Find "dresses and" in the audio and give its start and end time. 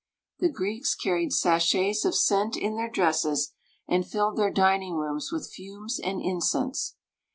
2.89-4.03